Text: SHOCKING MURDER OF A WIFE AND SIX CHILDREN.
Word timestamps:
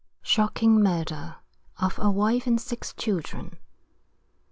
SHOCKING 0.23 0.81
MURDER 0.81 1.35
OF 1.77 1.99
A 1.99 2.09
WIFE 2.09 2.47
AND 2.47 2.59
SIX 2.59 2.91
CHILDREN. 2.97 3.59